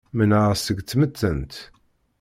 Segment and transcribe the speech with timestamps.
[0.17, 1.53] Menɛeɣ seg tmettant.